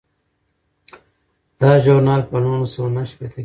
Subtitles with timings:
[1.59, 3.39] دا ژورنال په نولس سوه نهه شپیته کې جوړ شو.